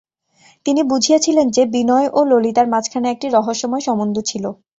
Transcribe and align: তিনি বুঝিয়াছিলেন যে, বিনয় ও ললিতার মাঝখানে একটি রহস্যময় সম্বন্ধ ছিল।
তিনি 0.65 0.81
বুঝিয়াছিলেন 0.83 1.47
যে, 1.49 1.63
বিনয় 1.65 2.07
ও 2.13 2.19
ললিতার 2.25 2.67
মাঝখানে 2.67 3.07
একটি 3.11 3.27
রহস্যময় 3.29 3.81
সম্বন্ধ 3.81 4.15
ছিল। 4.25 4.45